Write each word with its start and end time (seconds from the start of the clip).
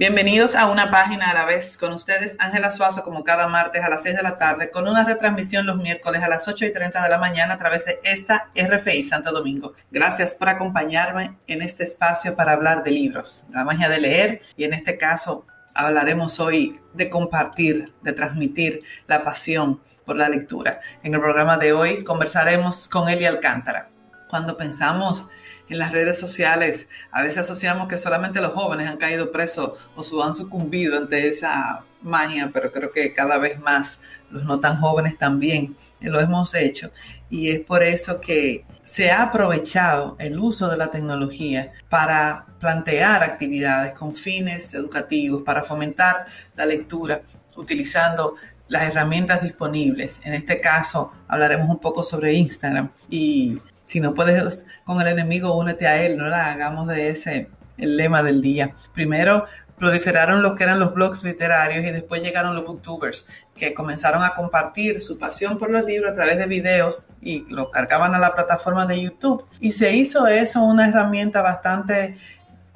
Bienvenidos 0.00 0.56
a 0.56 0.70
una 0.70 0.90
página 0.90 1.30
a 1.30 1.34
la 1.34 1.44
vez 1.44 1.76
con 1.76 1.92
ustedes, 1.92 2.34
Ángela 2.38 2.70
Suazo, 2.70 3.02
como 3.02 3.22
cada 3.22 3.48
martes 3.48 3.84
a 3.84 3.90
las 3.90 4.02
6 4.02 4.16
de 4.16 4.22
la 4.22 4.38
tarde, 4.38 4.70
con 4.70 4.88
una 4.88 5.04
retransmisión 5.04 5.66
los 5.66 5.76
miércoles 5.76 6.22
a 6.22 6.28
las 6.28 6.48
8 6.48 6.64
y 6.64 6.72
30 6.72 7.02
de 7.02 7.08
la 7.10 7.18
mañana 7.18 7.52
a 7.52 7.58
través 7.58 7.84
de 7.84 8.00
esta 8.02 8.48
RFI 8.56 9.04
Santo 9.04 9.30
Domingo. 9.30 9.74
Gracias 9.90 10.32
por 10.32 10.48
acompañarme 10.48 11.36
en 11.46 11.60
este 11.60 11.84
espacio 11.84 12.34
para 12.34 12.52
hablar 12.52 12.82
de 12.82 12.92
libros, 12.92 13.44
la 13.50 13.62
magia 13.62 13.90
de 13.90 14.00
leer 14.00 14.40
y 14.56 14.64
en 14.64 14.72
este 14.72 14.96
caso 14.96 15.46
hablaremos 15.74 16.40
hoy 16.40 16.80
de 16.94 17.10
compartir, 17.10 17.92
de 18.00 18.14
transmitir 18.14 18.80
la 19.06 19.22
pasión 19.22 19.82
por 20.06 20.16
la 20.16 20.30
lectura. 20.30 20.80
En 21.02 21.12
el 21.12 21.20
programa 21.20 21.58
de 21.58 21.74
hoy 21.74 22.04
conversaremos 22.04 22.88
con 22.88 23.10
Eli 23.10 23.26
Alcántara. 23.26 23.89
Cuando 24.30 24.56
pensamos 24.56 25.28
en 25.68 25.78
las 25.78 25.92
redes 25.92 26.18
sociales, 26.18 26.88
a 27.10 27.22
veces 27.22 27.38
asociamos 27.38 27.88
que 27.88 27.98
solamente 27.98 28.40
los 28.40 28.52
jóvenes 28.52 28.88
han 28.88 28.96
caído 28.96 29.30
presos 29.30 29.72
o 29.94 30.22
han 30.22 30.32
sucumbido 30.32 30.96
ante 30.96 31.28
esa 31.28 31.84
magia, 32.02 32.50
pero 32.52 32.72
creo 32.72 32.92
que 32.92 33.12
cada 33.12 33.38
vez 33.38 33.60
más 33.60 34.00
los 34.30 34.44
no 34.44 34.58
tan 34.60 34.80
jóvenes 34.80 35.18
también 35.18 35.76
lo 36.00 36.20
hemos 36.20 36.54
hecho. 36.54 36.90
Y 37.28 37.50
es 37.50 37.60
por 37.60 37.82
eso 37.82 38.20
que 38.20 38.64
se 38.82 39.10
ha 39.10 39.22
aprovechado 39.22 40.16
el 40.18 40.38
uso 40.38 40.68
de 40.68 40.76
la 40.76 40.90
tecnología 40.90 41.72
para 41.88 42.46
plantear 42.58 43.22
actividades 43.22 43.92
con 43.94 44.16
fines 44.16 44.74
educativos, 44.74 45.42
para 45.42 45.62
fomentar 45.62 46.26
la 46.56 46.66
lectura, 46.66 47.22
utilizando 47.56 48.34
las 48.68 48.82
herramientas 48.82 49.42
disponibles. 49.42 50.20
En 50.24 50.34
este 50.34 50.60
caso 50.60 51.12
hablaremos 51.28 51.68
un 51.68 51.78
poco 51.78 52.02
sobre 52.02 52.32
Instagram 52.34 52.90
y 53.08 53.60
si 53.90 53.98
no 53.98 54.14
puedes 54.14 54.64
con 54.84 55.00
el 55.00 55.08
enemigo, 55.08 55.56
únete 55.56 55.88
a 55.88 56.00
él, 56.00 56.16
no 56.16 56.28
la 56.28 56.52
hagamos 56.52 56.86
de 56.86 57.10
ese 57.10 57.50
el 57.76 57.96
lema 57.96 58.22
del 58.22 58.40
día. 58.40 58.72
Primero 58.94 59.46
proliferaron 59.78 60.42
lo 60.42 60.54
que 60.54 60.62
eran 60.62 60.78
los 60.78 60.94
blogs 60.94 61.24
literarios 61.24 61.84
y 61.84 61.90
después 61.90 62.22
llegaron 62.22 62.54
los 62.54 62.64
booktubers 62.64 63.26
que 63.56 63.74
comenzaron 63.74 64.22
a 64.22 64.36
compartir 64.36 65.00
su 65.00 65.18
pasión 65.18 65.58
por 65.58 65.70
los 65.70 65.84
libros 65.84 66.12
a 66.12 66.14
través 66.14 66.38
de 66.38 66.46
videos 66.46 67.08
y 67.20 67.46
lo 67.52 67.72
cargaban 67.72 68.14
a 68.14 68.20
la 68.20 68.32
plataforma 68.32 68.86
de 68.86 69.02
YouTube. 69.02 69.44
Y 69.58 69.72
se 69.72 69.92
hizo 69.92 70.28
eso 70.28 70.62
una 70.62 70.88
herramienta 70.88 71.42
bastante 71.42 72.14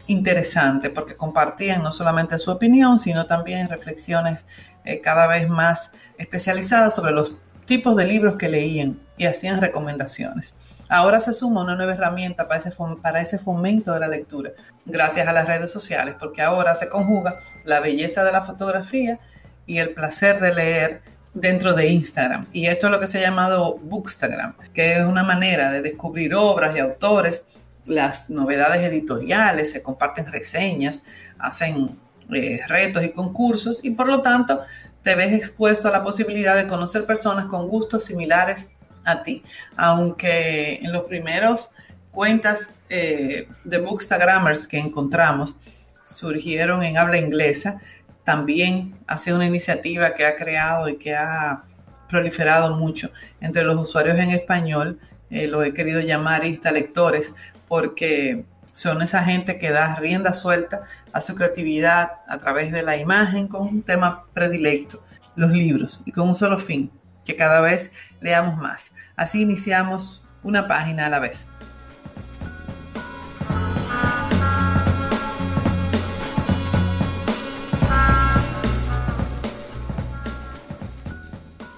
interesante 0.09 0.91
porque 0.91 1.15
compartían 1.15 1.81
no 1.85 1.93
solamente 1.93 2.39
su 2.39 2.51
opinión, 2.51 2.99
sino 2.99 3.27
también 3.27 3.69
reflexiones 3.69 4.47
eh, 4.85 5.01
cada 5.01 5.29
vez 5.29 5.49
más 5.49 5.93
especializadas 6.19 6.97
sobre 6.97 7.13
los 7.13 7.37
tipos 7.67 7.95
de 7.95 8.05
libros 8.05 8.35
que 8.35 8.49
leían 8.49 8.99
y 9.17 9.27
hacían 9.27 9.61
recomendaciones. 9.61 10.57
Ahora 10.95 11.19
se 11.19 11.33
suma 11.33 11.63
una 11.63 11.75
nueva 11.75 11.95
herramienta 11.95 12.47
para 12.47 12.61
ese, 12.61 12.73
para 13.03 13.21
ese 13.21 13.37
fomento 13.37 13.93
de 13.93 13.99
la 13.99 14.07
lectura, 14.07 14.53
gracias 14.87 15.27
a 15.27 15.33
las 15.33 15.49
redes 15.49 15.73
sociales, 15.73 16.15
porque 16.21 16.41
ahora 16.41 16.77
se 16.77 16.89
conjuga 16.89 17.41
la 17.65 17.81
belleza 17.81 18.23
de 18.23 18.31
la 18.31 18.43
fotografía 18.43 19.19
y 19.67 19.79
el 19.79 19.93
placer 19.93 20.39
de 20.39 20.55
leer 20.55 21.01
dentro 21.33 21.75
de 21.75 21.89
Instagram. 21.89 22.47
Y 22.53 22.67
esto 22.67 22.87
es 22.87 22.93
lo 22.93 23.01
que 23.01 23.09
se 23.09 23.19
ha 23.19 23.23
llamado 23.23 23.77
Bookstagram, 23.83 24.55
que 24.73 24.99
es 24.99 25.03
una 25.03 25.25
manera 25.25 25.73
de 25.73 25.83
descubrir 25.83 26.33
obras 26.37 26.77
y 26.77 26.79
autores, 26.79 27.45
las 27.87 28.31
novedades 28.31 28.81
editoriales, 28.83 29.73
se 29.73 29.83
comparten 29.83 30.31
reseñas, 30.31 31.03
hacen 31.41 31.99
eh, 32.33 32.61
retos 32.69 33.03
y 33.03 33.09
concursos 33.09 33.85
y 33.85 33.91
por 33.91 34.07
lo 34.07 34.23
tanto 34.23 34.61
te 35.03 35.17
ves 35.17 35.33
expuesto 35.33 35.89
a 35.89 35.91
la 35.91 36.05
posibilidad 36.05 36.55
de 36.55 36.69
conocer 36.69 37.05
personas 37.05 37.47
con 37.47 37.67
gustos 37.67 38.05
similares 38.05 38.71
a 39.05 39.23
ti. 39.23 39.43
Aunque 39.77 40.77
en 40.83 40.93
los 40.93 41.05
primeros 41.05 41.71
cuentas 42.11 42.83
eh, 42.89 43.49
de 43.65 43.79
Bookstagrammers 43.79 44.67
que 44.67 44.79
encontramos 44.79 45.57
surgieron 46.05 46.83
en 46.83 46.97
habla 46.97 47.19
inglesa, 47.19 47.79
también 48.25 48.95
ha 49.07 49.19
sido 49.19 49.37
una 49.37 49.47
iniciativa 49.47 50.15
que 50.15 50.27
ha 50.27 50.37
creado 50.37 50.89
y 50.89 50.97
que 50.97 51.15
ha 51.15 51.65
proliferado 52.09 52.77
mucho 52.77 53.11
entre 53.41 53.65
los 53.65 53.77
usuarios 53.81 54.19
en 54.19 54.31
español. 54.31 54.99
Eh, 55.31 55.47
lo 55.47 55.63
he 55.63 55.75
querido 55.75 56.01
llamar 56.01 56.45
lectores 56.45 57.35
porque 57.69 58.45
son 58.75 59.03
esa 59.03 59.23
gente 59.25 59.59
que 59.59 59.71
da 59.71 59.95
rienda 59.97 60.33
suelta 60.33 60.83
a 61.13 61.21
su 61.21 61.35
creatividad 61.35 62.13
a 62.29 62.39
través 62.39 62.73
de 62.73 62.83
la 62.83 62.97
imagen 62.97 63.49
con 63.49 63.63
un 63.63 63.83
tema 63.83 64.25
predilecto, 64.35 65.03
los 65.37 65.51
libros, 65.51 66.03
y 66.05 66.13
con 66.13 66.29
un 66.29 66.35
solo 66.35 66.59
fin, 66.59 66.91
que 67.25 67.37
cada 67.37 67.61
vez 67.61 67.91
leamos 68.21 68.57
más. 68.59 68.93
Así 69.17 69.43
iniciamos 69.43 70.23
una 70.43 70.69
página 70.69 71.07
a 71.07 71.09
la 71.09 71.19
vez. 71.19 71.49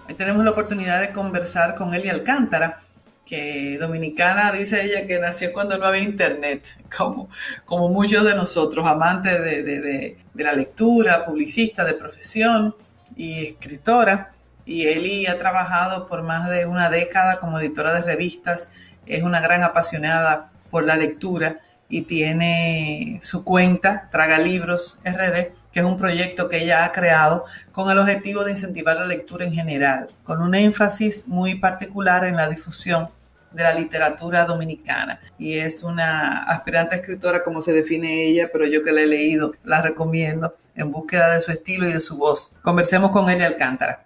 Hoy 0.08 0.14
tenemos 0.14 0.44
la 0.44 0.50
oportunidad 0.50 1.00
de 1.00 1.12
conversar 1.12 1.74
con 1.74 1.94
Eli 1.94 2.08
Alcántara, 2.08 2.80
que 3.24 3.76
dominicana 3.78 4.52
dice 4.52 4.84
ella 4.84 5.06
que 5.06 5.18
nació 5.18 5.52
cuando 5.52 5.78
no 5.78 5.86
había 5.86 6.02
internet, 6.02 6.78
como, 6.96 7.28
como 7.64 7.88
muchos 7.88 8.24
de 8.24 8.34
nosotros, 8.34 8.86
amantes 8.86 9.42
de, 9.42 9.62
de 9.62 10.44
la 10.44 10.52
lectura, 10.52 11.24
publicista 11.24 11.84
de 11.84 11.94
profesión 11.94 12.74
y 13.16 13.46
escritora 13.46 14.35
y 14.66 14.88
Eli 14.88 15.26
ha 15.26 15.38
trabajado 15.38 16.08
por 16.08 16.22
más 16.22 16.50
de 16.50 16.66
una 16.66 16.90
década 16.90 17.38
como 17.38 17.58
editora 17.58 17.94
de 17.94 18.02
revistas, 18.02 18.68
es 19.06 19.22
una 19.22 19.40
gran 19.40 19.62
apasionada 19.62 20.50
por 20.70 20.84
la 20.84 20.96
lectura 20.96 21.60
y 21.88 22.02
tiene 22.02 23.20
su 23.22 23.44
cuenta 23.44 24.08
Traga 24.10 24.38
Libros 24.38 25.00
RD, 25.04 25.52
que 25.72 25.80
es 25.80 25.84
un 25.84 25.96
proyecto 25.96 26.48
que 26.48 26.64
ella 26.64 26.84
ha 26.84 26.90
creado 26.90 27.44
con 27.70 27.90
el 27.90 27.98
objetivo 27.98 28.42
de 28.42 28.50
incentivar 28.50 28.96
la 28.96 29.06
lectura 29.06 29.46
en 29.46 29.52
general, 29.52 30.08
con 30.24 30.42
un 30.42 30.54
énfasis 30.56 31.28
muy 31.28 31.54
particular 31.54 32.24
en 32.24 32.36
la 32.36 32.48
difusión 32.48 33.08
de 33.52 33.62
la 33.62 33.72
literatura 33.72 34.44
dominicana 34.44 35.20
y 35.38 35.58
es 35.58 35.82
una 35.84 36.42
aspirante 36.42 36.96
escritora 36.96 37.44
como 37.44 37.60
se 37.60 37.72
define 37.72 38.24
ella, 38.26 38.50
pero 38.52 38.66
yo 38.66 38.82
que 38.82 38.92
la 38.92 39.02
he 39.02 39.06
leído 39.06 39.52
la 39.64 39.80
recomiendo 39.80 40.54
en 40.74 40.90
búsqueda 40.90 41.32
de 41.32 41.40
su 41.40 41.52
estilo 41.52 41.88
y 41.88 41.92
de 41.92 42.00
su 42.00 42.18
voz. 42.18 42.54
Conversemos 42.62 43.12
con 43.12 43.30
Eli 43.30 43.44
Alcántara. 43.44 44.02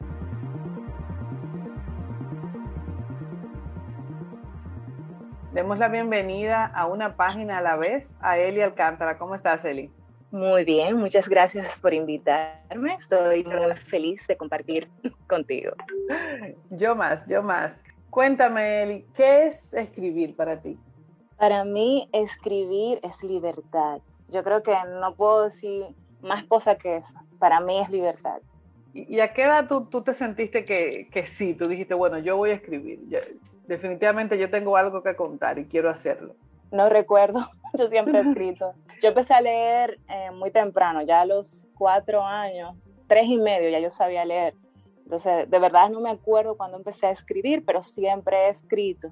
Demos 5.53 5.79
la 5.79 5.89
bienvenida 5.89 6.65
a 6.65 6.87
una 6.87 7.17
página 7.17 7.59
a 7.59 7.61
la 7.61 7.75
vez 7.75 8.15
a 8.21 8.39
Eli 8.39 8.61
Alcántara. 8.61 9.19
¿Cómo 9.19 9.35
estás, 9.35 9.65
Eli? 9.65 9.91
Muy 10.31 10.65
bien, 10.65 10.97
muchas 10.97 11.29
gracias 11.29 11.77
por 11.81 11.93
invitarme. 11.93 12.95
Estoy 12.95 13.43
muy 13.43 13.75
feliz 13.75 14.25
de 14.29 14.37
compartir 14.37 14.89
contigo. 15.29 15.73
Yo 16.71 16.95
más, 16.95 17.27
yo 17.27 17.43
más. 17.43 17.83
Cuéntame, 18.11 18.85
Eli, 18.85 19.05
¿qué 19.17 19.49
es 19.49 19.75
escribir 19.75 20.37
para 20.37 20.61
ti? 20.61 20.79
Para 21.37 21.65
mí, 21.65 22.09
escribir 22.13 23.01
es 23.03 23.21
libertad. 23.21 24.01
Yo 24.29 24.45
creo 24.45 24.63
que 24.63 24.77
no 25.01 25.17
puedo 25.17 25.49
decir 25.49 25.85
más 26.23 26.45
cosa 26.45 26.77
que 26.77 26.99
eso. 26.99 27.19
Para 27.41 27.59
mí 27.59 27.81
es 27.81 27.91
libertad. 27.91 28.41
¿Y 28.95 29.19
a 29.19 29.33
qué 29.33 29.43
edad 29.43 29.67
tú, 29.67 29.87
tú 29.87 30.03
te 30.03 30.15
sentiste 30.15 30.65
que, 30.65 31.09
que, 31.11 31.27
sí? 31.27 31.55
Tú 31.55 31.67
dijiste, 31.67 31.95
bueno, 31.95 32.21
yo 32.21 32.37
voy 32.37 32.51
a 32.51 32.55
escribir 32.55 33.01
definitivamente 33.71 34.37
yo 34.37 34.51
tengo 34.51 34.77
algo 34.77 35.01
que 35.03 35.15
contar 35.15 35.59
y 35.61 35.67
quiero 35.67 35.91
hacerlo. 35.91 36.35
No 36.73 36.89
recuerdo, 36.89 37.49
yo 37.79 37.89
siempre 37.89 38.19
he 38.19 38.23
escrito. 38.23 38.75
Yo 39.01 39.11
empecé 39.11 39.33
a 39.33 39.41
leer 39.41 39.99
eh, 40.09 40.31
muy 40.33 40.51
temprano, 40.51 41.03
ya 41.03 41.21
a 41.21 41.25
los 41.25 41.71
cuatro 41.79 42.23
años, 42.23 42.77
tres 43.07 43.27
y 43.27 43.39
medio, 43.39 43.71
ya 43.71 43.79
yo 43.79 43.89
sabía 43.89 44.25
leer. 44.25 44.55
Entonces, 45.05 45.49
de 45.49 45.59
verdad 45.59 45.89
no 45.89 46.01
me 46.01 46.11
acuerdo 46.11 46.57
cuando 46.57 46.77
empecé 46.77 47.07
a 47.07 47.11
escribir, 47.11 47.65
pero 47.65 47.83
siempre 47.83 48.37
he 48.37 48.49
escrito. 48.49 49.09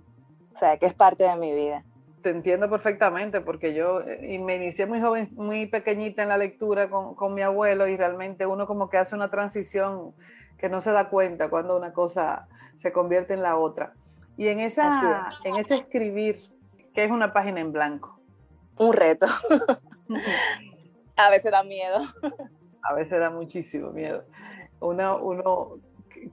O 0.55 0.59
sea, 0.59 0.77
que 0.77 0.87
es 0.87 0.95
parte 0.95 1.23
de 1.23 1.37
mi 1.37 1.55
vida. 1.55 1.85
Te 2.23 2.31
entiendo 2.31 2.69
perfectamente 2.69 3.41
porque 3.41 3.75
yo 3.75 4.01
eh, 4.01 4.39
me 4.41 4.57
inicié 4.57 4.87
muy 4.87 5.01
joven, 5.01 5.29
muy 5.37 5.67
pequeñita 5.67 6.23
en 6.23 6.29
la 6.29 6.37
lectura 6.37 6.91
con, 6.91 7.15
con 7.15 7.33
mi 7.33 7.43
abuelo 7.43 7.87
y 7.87 7.97
realmente 7.97 8.45
uno 8.45 8.67
como 8.67 8.91
que 8.91 8.99
hace 8.99 9.15
una 9.15 9.31
transición 9.31 10.15
que 10.59 10.69
no 10.69 10.81
se 10.81 10.91
da 10.91 11.09
cuenta 11.09 11.49
cuando 11.49 11.77
una 11.77 11.93
cosa 11.93 12.49
se 12.79 12.93
convierte 12.93 13.35
en 13.35 13.43
la 13.43 13.57
otra. 13.57 13.95
Y 14.39 14.47
en, 14.47 14.61
esa, 14.61 15.31
en 15.43 15.57
ese 15.57 15.75
escribir, 15.75 16.39
que 16.95 17.05
es 17.05 17.11
una 17.11 17.33
página 17.33 17.61
en 17.61 17.73
blanco? 17.73 18.21
Un 18.77 18.93
reto. 18.93 19.27
a 21.17 21.31
veces 21.31 21.51
da 21.51 21.65
miedo. 21.65 21.99
a 22.83 22.95
veces 22.95 23.19
da 23.19 23.31
muchísimo 23.31 23.91
miedo. 23.91 24.23
Uno, 24.79 25.19
uno 25.19 25.81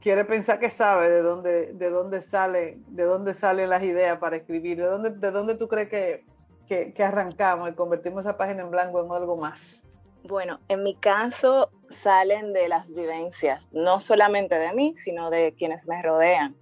quiere 0.02 0.24
pensar 0.24 0.60
que 0.60 0.70
sabe 0.70 1.10
de 1.10 1.24
dónde, 1.24 1.74
de 1.74 1.90
dónde 1.90 2.22
sale, 2.22 2.78
de 2.90 3.04
dónde 3.04 3.34
salen 3.34 3.72
las 3.72 3.82
ideas 3.82 4.20
para 4.20 4.38
escribir, 4.38 4.78
de 4.78 4.86
dónde, 4.86 5.10
de 5.10 5.32
dónde 5.32 5.56
tú 5.56 5.68
crees 5.68 5.90
que, 5.90 6.24
que, 6.68 6.94
que 6.94 7.04
arrancamos 7.04 7.72
y 7.72 7.74
convertimos 7.74 8.24
esa 8.24 8.38
página 8.38 8.62
en 8.62 8.70
blanco 8.70 9.04
en 9.04 9.12
algo 9.12 9.36
más? 9.36 9.82
Bueno, 10.28 10.60
en 10.68 10.84
mi 10.84 10.96
caso 10.96 11.72
salen 12.04 12.54
de 12.54 12.68
las 12.68 12.88
vivencias, 12.88 13.64
no 13.72 14.00
solamente 14.00 14.54
de 14.54 14.74
mí, 14.74 14.94
sino 14.98 15.32
de 15.32 15.56
quienes 15.58 15.88
me 15.88 16.04
rodean, 16.04 16.56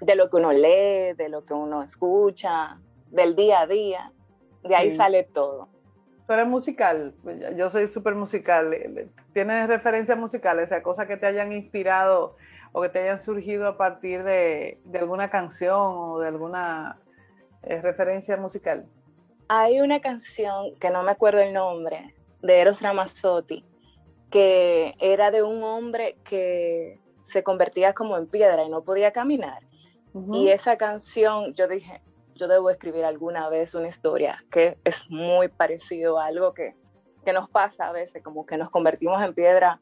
de 0.00 0.14
lo 0.14 0.30
que 0.30 0.36
uno 0.36 0.52
lee, 0.52 1.14
de 1.16 1.28
lo 1.28 1.44
que 1.44 1.54
uno 1.54 1.82
escucha, 1.82 2.78
del 3.10 3.34
día 3.34 3.60
a 3.60 3.66
día, 3.66 4.12
de 4.62 4.74
ahí 4.74 4.96
sale 4.96 5.24
todo. 5.24 5.68
Tú 6.26 6.32
eres 6.32 6.46
musical, 6.46 7.14
yo 7.56 7.70
soy 7.70 7.86
súper 7.86 8.14
musical. 8.14 8.74
¿Tienes 9.32 9.68
referencias 9.68 10.18
musicales, 10.18 10.64
o 10.64 10.68
sea, 10.68 10.82
cosas 10.82 11.06
que 11.06 11.16
te 11.16 11.26
hayan 11.26 11.52
inspirado 11.52 12.36
o 12.72 12.82
que 12.82 12.88
te 12.88 12.98
hayan 12.98 13.20
surgido 13.20 13.68
a 13.68 13.76
partir 13.76 14.24
de, 14.24 14.78
alguna 14.98 15.30
canción 15.30 15.78
o 15.78 16.18
de 16.18 16.28
alguna 16.28 16.98
eh, 17.62 17.80
referencia 17.80 18.36
musical? 18.36 18.86
Hay 19.48 19.80
una 19.80 20.00
canción 20.00 20.74
que 20.80 20.90
no 20.90 21.04
me 21.04 21.12
acuerdo 21.12 21.40
el 21.40 21.52
nombre, 21.52 22.14
de 22.42 22.60
Eros 22.60 22.82
Ramazzotti, 22.82 23.64
que 24.30 24.94
era 24.98 25.30
de 25.30 25.42
un 25.42 25.62
hombre 25.62 26.16
que 26.24 26.98
se 27.22 27.42
convertía 27.42 27.92
como 27.92 28.16
en 28.16 28.26
piedra 28.26 28.64
y 28.64 28.68
no 28.68 28.82
podía 28.82 29.12
caminar. 29.12 29.62
Y 30.32 30.48
esa 30.48 30.76
canción, 30.76 31.54
yo 31.54 31.68
dije, 31.68 32.00
yo 32.34 32.48
debo 32.48 32.70
escribir 32.70 33.04
alguna 33.04 33.48
vez 33.48 33.74
una 33.74 33.88
historia 33.88 34.42
que 34.50 34.78
es 34.84 35.02
muy 35.10 35.48
parecido 35.48 36.18
a 36.18 36.26
algo 36.26 36.54
que, 36.54 36.74
que 37.24 37.32
nos 37.32 37.48
pasa 37.50 37.88
a 37.88 37.92
veces, 37.92 38.22
como 38.22 38.46
que 38.46 38.56
nos 38.56 38.70
convertimos 38.70 39.22
en 39.22 39.34
piedra 39.34 39.80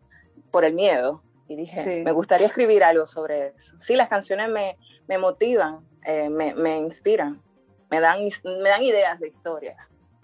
por 0.50 0.64
el 0.64 0.74
miedo. 0.74 1.22
Y 1.46 1.56
dije, 1.56 2.02
me 2.02 2.12
gustaría 2.12 2.46
escribir 2.46 2.82
algo 2.82 3.06
sobre 3.06 3.48
eso. 3.48 3.78
Sí, 3.78 3.94
las 3.96 4.08
canciones 4.08 4.48
me, 4.48 4.78
me 5.06 5.18
motivan, 5.18 5.80
eh, 6.06 6.30
me, 6.30 6.54
me, 6.54 6.78
inspiran, 6.78 7.42
me 7.90 8.00
dan, 8.00 8.20
me 8.44 8.68
dan 8.68 8.82
ideas 8.82 9.20
de 9.20 9.28
historias. 9.28 9.76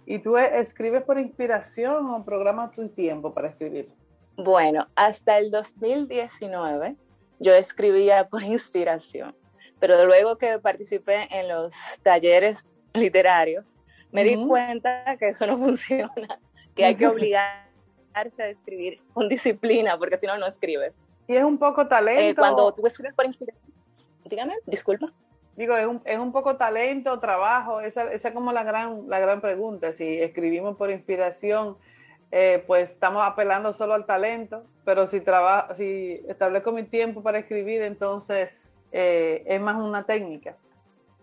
¿Y 0.06 0.18
tú 0.18 0.38
escribes 0.38 1.02
por 1.02 1.18
inspiración 1.18 2.08
o 2.10 2.24
programas 2.24 2.72
tu 2.72 2.88
tiempo 2.88 3.34
para 3.34 3.48
escribir? 3.48 3.92
Bueno, 4.36 4.86
hasta 4.96 5.38
el 5.38 5.50
2019 5.50 6.96
yo 7.38 7.54
escribía 7.54 8.28
por 8.28 8.42
inspiración, 8.42 9.34
pero 9.80 10.04
luego 10.04 10.36
que 10.36 10.58
participé 10.58 11.26
en 11.30 11.48
los 11.48 11.74
talleres 12.02 12.64
literarios, 12.92 13.66
me 14.12 14.22
di 14.22 14.36
cuenta 14.46 15.16
que 15.18 15.28
eso 15.28 15.46
no 15.46 15.56
funciona, 15.58 16.38
que 16.76 16.84
hay 16.84 16.94
que 16.94 17.06
obligarse 17.06 18.42
a 18.42 18.48
escribir 18.48 19.00
con 19.12 19.28
disciplina, 19.28 19.98
porque 19.98 20.18
si 20.18 20.26
no, 20.26 20.36
no 20.38 20.46
escribes. 20.46 20.92
Y 21.26 21.36
es 21.36 21.44
un 21.44 21.58
poco 21.58 21.86
talento. 21.86 22.22
Eh, 22.22 22.34
cuando 22.34 22.72
tú 22.72 22.86
escribes 22.86 23.14
por 23.14 23.24
inspiración, 23.24 23.72
dígame, 24.24 24.54
disculpa. 24.66 25.12
Digo, 25.56 25.76
es 25.76 25.86
un, 25.86 26.00
es 26.04 26.18
un 26.18 26.32
poco 26.32 26.56
talento, 26.56 27.18
trabajo, 27.20 27.80
esa, 27.80 28.12
esa 28.12 28.28
es 28.28 28.34
como 28.34 28.52
la 28.52 28.64
gran, 28.64 29.08
la 29.08 29.18
gran 29.18 29.40
pregunta. 29.40 29.92
Si 29.92 30.20
escribimos 30.20 30.76
por 30.76 30.90
inspiración, 30.90 31.76
eh, 32.32 32.62
pues 32.66 32.92
estamos 32.92 33.22
apelando 33.26 33.72
solo 33.72 33.94
al 33.94 34.06
talento, 34.06 34.64
pero 34.84 35.06
si, 35.06 35.20
trabajo, 35.20 35.74
si 35.74 36.22
establezco 36.28 36.72
mi 36.72 36.84
tiempo 36.84 37.22
para 37.22 37.38
escribir, 37.38 37.82
entonces 37.82 38.69
eh, 38.92 39.42
es 39.46 39.60
más 39.60 39.76
una 39.76 40.04
técnica. 40.04 40.56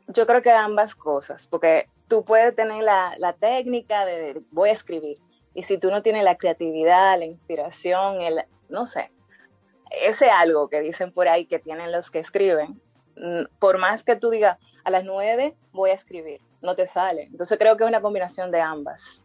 Yo 0.07 0.25
creo 0.25 0.41
que 0.41 0.51
ambas 0.51 0.95
cosas, 0.95 1.47
porque 1.47 1.87
tú 2.07 2.23
puedes 2.23 2.55
tener 2.55 2.83
la, 2.83 3.15
la 3.17 3.33
técnica 3.33 4.05
de, 4.05 4.41
voy 4.51 4.69
a 4.69 4.73
escribir, 4.73 5.17
y 5.53 5.63
si 5.63 5.77
tú 5.77 5.89
no 5.89 6.01
tienes 6.01 6.23
la 6.23 6.37
creatividad, 6.37 7.17
la 7.17 7.25
inspiración, 7.25 8.21
el, 8.21 8.43
no 8.69 8.85
sé, 8.85 9.11
ese 9.89 10.29
algo 10.29 10.69
que 10.69 10.81
dicen 10.81 11.11
por 11.11 11.27
ahí 11.27 11.45
que 11.45 11.59
tienen 11.59 11.91
los 11.91 12.11
que 12.11 12.19
escriben, 12.19 12.79
Mm, 13.19 13.45
por 13.59 13.77
más 13.77 14.03
que 14.03 14.15
tú 14.15 14.29
digas, 14.29 14.57
a 14.83 14.91
las 14.91 15.03
nueve 15.03 15.55
voy 15.71 15.89
a 15.89 15.93
escribir, 15.93 16.39
no 16.61 16.75
te 16.75 16.85
sale. 16.85 17.23
Entonces 17.23 17.57
creo 17.57 17.75
que 17.75 17.83
es 17.83 17.89
una 17.89 18.01
combinación 18.01 18.51
de 18.51 18.61
ambas. 18.61 19.23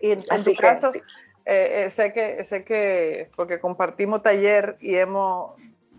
Y 0.00 0.12
en, 0.12 0.22
tu 0.44 0.54
caso, 0.54 0.92
eh, 1.44 1.86
eh, 1.86 1.90
sé, 1.90 2.12
que, 2.12 2.44
sé 2.44 2.64
que, 2.64 3.30
porque 3.34 3.58
compartimos 3.58 4.22
taller 4.22 4.76
y 4.78 4.94
hemos, 4.94 5.54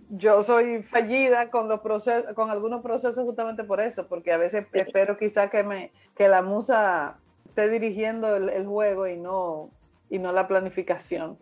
yo 0.09 0.41
soy 0.43 0.83
fallida 0.83 1.49
con, 1.49 1.67
los 1.67 1.81
procesos, 1.81 2.33
con 2.33 2.49
algunos 2.49 2.81
procesos 2.81 3.25
justamente 3.25 3.63
por 3.63 3.79
eso, 3.81 4.07
porque 4.07 4.31
a 4.31 4.37
veces 4.37 4.65
espero 4.73 5.17
quizá 5.17 5.49
que, 5.49 5.63
me, 5.63 5.91
que 6.15 6.27
la 6.27 6.41
musa 6.41 7.17
esté 7.45 7.69
dirigiendo 7.69 8.35
el, 8.35 8.49
el 8.49 8.65
juego 8.65 9.07
y 9.07 9.17
no, 9.17 9.69
y 10.09 10.19
no 10.19 10.31
la 10.31 10.47
planificación. 10.47 11.37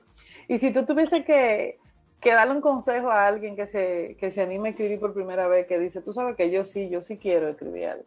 Y 0.47 0.59
si 0.59 0.71
tú 0.71 0.85
tuviese 0.85 1.23
que, 1.23 1.77
que 2.21 2.33
darle 2.33 2.55
un 2.55 2.61
consejo 2.61 3.09
a 3.09 3.27
alguien 3.27 3.55
que 3.55 3.67
se, 3.67 4.17
que 4.19 4.31
se 4.31 4.41
anime 4.41 4.69
a 4.69 4.71
escribir 4.71 4.99
por 4.99 5.13
primera 5.13 5.47
vez, 5.47 5.67
que 5.67 5.77
dice, 5.79 6.01
tú 6.01 6.13
sabes 6.13 6.35
que 6.35 6.49
yo 6.51 6.65
sí, 6.65 6.89
yo 6.89 7.01
sí 7.01 7.17
quiero 7.17 7.49
escribir 7.49 7.87
algo. 7.87 8.05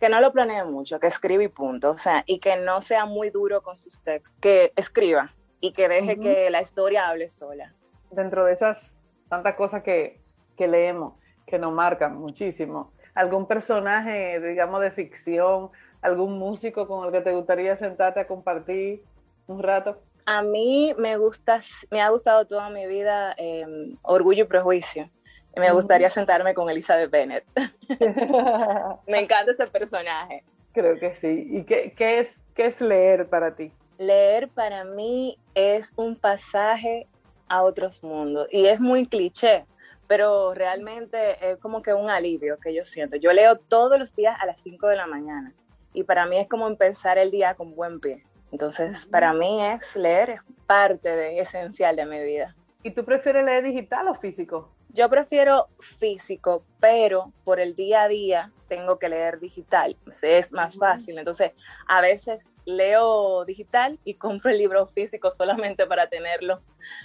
Que 0.00 0.08
no 0.08 0.20
lo 0.20 0.32
planee 0.32 0.64
mucho, 0.64 1.00
que 1.00 1.06
escriba 1.06 1.42
y 1.42 1.48
punto, 1.48 1.90
o 1.90 1.98
sea, 1.98 2.22
y 2.26 2.40
que 2.40 2.56
no 2.56 2.80
sea 2.80 3.06
muy 3.06 3.30
duro 3.30 3.62
con 3.62 3.76
sus 3.76 4.00
textos, 4.02 4.38
que 4.40 4.72
escriba 4.76 5.34
y 5.60 5.72
que 5.72 5.88
deje 5.88 6.18
que 6.18 6.50
la 6.50 6.62
historia 6.62 7.08
hable 7.08 7.28
sola. 7.28 7.74
Dentro 8.10 8.44
de 8.44 8.52
esas 8.52 8.96
tantas 9.28 9.54
cosas 9.54 9.82
que, 9.82 10.20
que 10.56 10.68
leemos, 10.68 11.14
que 11.46 11.58
nos 11.58 11.72
marcan 11.72 12.16
muchísimo, 12.16 12.92
algún 13.14 13.46
personaje, 13.46 14.40
digamos, 14.40 14.80
de 14.80 14.90
ficción, 14.90 15.70
algún 16.02 16.38
músico 16.38 16.86
con 16.86 17.06
el 17.06 17.12
que 17.12 17.20
te 17.20 17.32
gustaría 17.32 17.76
sentarte 17.76 18.20
a 18.20 18.26
compartir 18.26 19.02
un 19.46 19.62
rato? 19.62 20.00
A 20.26 20.42
mí 20.42 20.94
me 20.98 21.16
gusta, 21.16 21.60
me 21.90 22.02
ha 22.02 22.10
gustado 22.10 22.46
toda 22.46 22.68
mi 22.70 22.86
vida 22.86 23.34
em, 23.38 23.96
Orgullo 24.02 24.44
y 24.44 24.46
Prejuicio. 24.46 25.08
Me 25.56 25.72
gustaría 25.72 26.10
sentarme 26.10 26.54
con 26.54 26.70
Elizabeth 26.70 27.10
Bennett. 27.10 27.44
me 29.08 29.20
encanta 29.20 29.50
ese 29.50 29.66
personaje. 29.66 30.44
Creo 30.72 30.98
que 30.98 31.14
sí. 31.16 31.48
¿Y 31.50 31.64
qué, 31.64 31.92
qué, 31.96 32.20
es, 32.20 32.46
qué 32.54 32.66
es 32.66 32.80
leer 32.80 33.28
para 33.28 33.56
ti? 33.56 33.72
Leer 33.96 34.48
para 34.48 34.84
mí 34.84 35.36
es 35.54 35.92
un 35.96 36.14
pasaje 36.14 37.08
a 37.48 37.62
otros 37.62 38.02
mundos. 38.02 38.48
Y 38.50 38.66
es 38.66 38.80
muy 38.80 39.06
cliché, 39.06 39.66
pero 40.06 40.54
realmente 40.54 41.50
es 41.50 41.58
como 41.58 41.82
que 41.82 41.94
un 41.94 42.10
alivio 42.10 42.58
que 42.58 42.74
yo 42.74 42.84
siento. 42.84 43.16
Yo 43.16 43.32
leo 43.32 43.56
todos 43.56 43.98
los 43.98 44.14
días 44.14 44.36
a 44.40 44.46
las 44.46 44.60
5 44.60 44.86
de 44.88 44.96
la 44.96 45.06
mañana. 45.06 45.52
Y 45.92 46.04
para 46.04 46.26
mí 46.26 46.38
es 46.38 46.48
como 46.48 46.66
empezar 46.66 47.18
el 47.18 47.30
día 47.30 47.54
con 47.54 47.74
buen 47.74 48.00
pie. 48.00 48.24
Entonces, 48.52 49.06
para 49.06 49.32
mí 49.32 49.62
es 49.64 49.94
leer 49.94 50.30
es 50.30 50.40
parte 50.66 51.08
de, 51.08 51.40
esencial 51.40 51.96
de 51.96 52.06
mi 52.06 52.22
vida. 52.22 52.54
¿Y 52.82 52.92
tú 52.92 53.04
prefieres 53.04 53.44
leer 53.44 53.64
digital 53.64 54.08
o 54.08 54.14
físico? 54.14 54.70
Yo 54.90 55.10
prefiero 55.10 55.66
físico, 55.98 56.62
pero 56.80 57.32
por 57.44 57.60
el 57.60 57.76
día 57.76 58.04
a 58.04 58.08
día 58.08 58.52
tengo 58.68 58.98
que 58.98 59.08
leer 59.08 59.38
digital. 59.38 59.96
Es 60.22 60.50
más 60.52 60.76
fácil. 60.76 61.18
Entonces, 61.18 61.52
a 61.86 62.00
veces 62.00 62.40
leo 62.68 63.44
digital 63.44 63.98
y 64.04 64.14
compro 64.14 64.50
el 64.50 64.58
libro 64.58 64.86
físico 64.86 65.32
solamente 65.36 65.86
para 65.86 66.08
tenerlo 66.08 66.60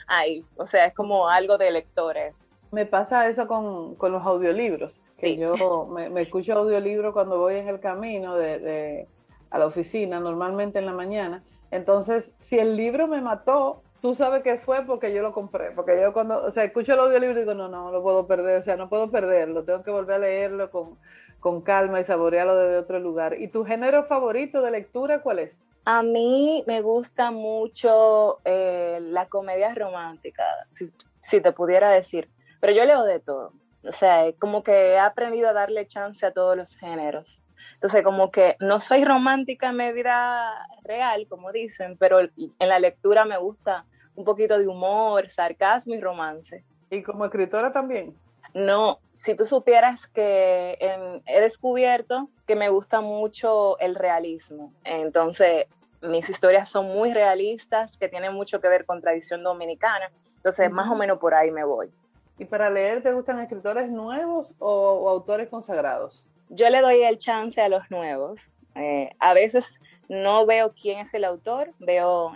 ahí. 0.07 0.43
O 0.57 0.65
sea, 0.65 0.85
es 0.85 0.93
como 0.93 1.27
algo 1.27 1.57
de 1.57 1.71
lectores. 1.71 2.37
Me 2.71 2.85
pasa 2.85 3.27
eso 3.27 3.47
con, 3.47 3.97
los 3.99 4.25
audiolibros, 4.25 4.99
que 5.17 5.37
yo 5.37 5.87
me, 5.87 6.21
escucho 6.21 6.53
audiolibro 6.53 7.13
cuando 7.13 7.37
voy 7.37 7.55
en 7.55 7.67
el 7.67 7.79
camino 7.79 8.35
de 8.35 9.07
a 9.53 9.59
la 9.59 9.67
oficina, 9.67 10.19
normalmente 10.19 10.79
en 10.79 10.87
la 10.87 10.93
mañana. 10.93 11.43
Entonces, 11.69 12.35
si 12.39 12.57
el 12.57 12.75
libro 12.75 13.07
me 13.07 13.21
mató, 13.21 13.83
tú 14.01 14.15
sabes 14.15 14.41
que 14.41 14.57
fue 14.57 14.81
porque 14.81 15.13
yo 15.13 15.21
lo 15.21 15.31
compré, 15.31 15.71
porque 15.71 15.99
yo 16.01 16.11
cuando, 16.11 16.43
o 16.43 16.51
sea, 16.51 16.63
escucho 16.63 16.93
el 16.93 16.99
audiolibro 16.99 17.37
y 17.37 17.41
digo, 17.41 17.53
no, 17.53 17.69
no, 17.69 17.85
no 17.85 17.91
lo 17.91 18.01
puedo 18.01 18.25
perder, 18.25 18.59
o 18.59 18.63
sea, 18.63 18.75
no 18.77 18.89
puedo 18.89 19.11
perderlo, 19.11 19.63
tengo 19.63 19.83
que 19.83 19.91
volver 19.91 20.15
a 20.15 20.19
leerlo 20.19 20.71
con, 20.71 20.97
con 21.43 21.61
calma 21.61 21.99
y 21.99 22.05
saborearlo 22.05 22.55
desde 22.55 22.77
otro 22.77 22.99
lugar. 22.99 23.37
¿Y 23.37 23.49
tu 23.49 23.65
género 23.65 24.05
favorito 24.05 24.61
de 24.61 24.71
lectura 24.71 25.21
cuál 25.21 25.39
es? 25.39 25.51
A 25.83 26.01
mí 26.01 26.63
me 26.65 26.81
gusta 26.81 27.31
mucho 27.31 28.39
eh, 28.45 28.99
la 29.01 29.27
comedia 29.27 29.75
romántica, 29.75 30.45
si, 30.71 30.89
si, 31.19 31.41
te 31.41 31.51
pudiera 31.51 31.89
decir, 31.89 32.29
pero 32.61 32.71
yo 32.71 32.85
leo 32.85 33.03
de 33.03 33.19
todo. 33.19 33.51
O 33.85 33.91
sea, 33.91 34.31
como 34.39 34.63
que 34.63 34.93
he 34.93 34.97
aprendido 34.97 35.49
a 35.49 35.53
darle 35.53 35.85
chance 35.85 36.25
a 36.25 36.31
todos 36.31 36.55
los 36.55 36.77
géneros. 36.77 37.41
Entonces, 37.73 38.05
como 38.05 38.31
que 38.31 38.55
no 38.61 38.79
soy 38.79 39.03
romántica 39.03 39.71
en 39.71 39.75
mi 39.75 39.91
vida 39.91 40.49
real, 40.85 41.27
como 41.27 41.51
dicen, 41.51 41.97
pero 41.97 42.21
en 42.21 42.69
la 42.69 42.79
lectura 42.79 43.25
me 43.25 43.37
gusta 43.37 43.83
un 44.15 44.23
poquito 44.23 44.57
de 44.57 44.69
humor, 44.69 45.29
sarcasmo 45.29 45.93
y 45.93 45.99
romance. 45.99 46.63
¿Y 46.89 47.03
como 47.03 47.25
escritora 47.25 47.73
también? 47.73 48.15
No, 48.53 48.99
si 49.23 49.35
tú 49.35 49.45
supieras 49.45 50.07
que 50.07 50.77
he 51.25 51.41
descubierto 51.41 52.29
que 52.45 52.55
me 52.55 52.69
gusta 52.69 53.01
mucho 53.01 53.79
el 53.79 53.95
realismo. 53.95 54.73
Entonces, 54.83 55.65
mis 56.01 56.29
historias 56.29 56.69
son 56.69 56.87
muy 56.87 57.13
realistas, 57.13 57.97
que 57.97 58.09
tienen 58.09 58.33
mucho 58.33 58.59
que 58.59 58.67
ver 58.67 58.85
con 58.85 59.01
tradición 59.01 59.43
dominicana. 59.43 60.11
Entonces, 60.35 60.69
más 60.69 60.89
o 60.91 60.95
menos 60.95 61.19
por 61.19 61.33
ahí 61.33 61.51
me 61.51 61.63
voy. 61.63 61.89
¿Y 62.37 62.45
para 62.45 62.69
leer 62.69 63.01
te 63.01 63.13
gustan 63.13 63.39
escritores 63.39 63.89
nuevos 63.89 64.55
o 64.59 65.09
autores 65.09 65.47
consagrados? 65.49 66.27
yo 66.53 66.69
le 66.69 66.81
doy 66.81 67.03
el 67.03 67.17
chance 67.17 67.59
a 67.59 67.69
los 67.69 67.89
nuevos. 67.89 68.39
Eh, 68.75 69.09
a 69.19 69.33
veces 69.33 69.65
no 70.07 70.45
veo 70.45 70.73
quién 70.73 70.99
es 70.99 71.13
el 71.13 71.25
autor, 71.25 71.71
veo 71.79 72.33